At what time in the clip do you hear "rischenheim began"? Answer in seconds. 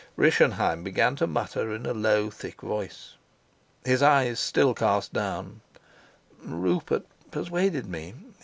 0.17-1.15